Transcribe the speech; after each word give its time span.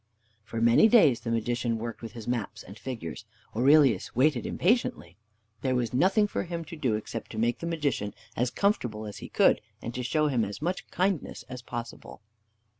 For 0.43 0.59
many 0.59 0.87
days 0.87 1.19
the 1.19 1.29
Magician 1.29 1.77
worked 1.77 2.01
with 2.01 2.13
his 2.13 2.27
maps 2.27 2.63
and 2.63 2.75
figures. 2.75 3.23
Aurelius 3.55 4.15
waited 4.15 4.47
impatiently. 4.47 5.15
There 5.61 5.75
was 5.75 5.93
nothing 5.93 6.25
for 6.25 6.41
him 6.45 6.65
to 6.65 6.75
do 6.75 6.95
except 6.95 7.29
to 7.33 7.37
make 7.37 7.59
the 7.59 7.67
Magician 7.67 8.15
as 8.35 8.49
comfortable 8.49 9.05
as 9.05 9.17
he 9.19 9.29
could, 9.29 9.61
and 9.79 9.93
to 9.93 10.01
show 10.01 10.25
him 10.27 10.43
as 10.43 10.59
much 10.59 10.89
kindness 10.89 11.43
as 11.47 11.61
possible. 11.61 12.23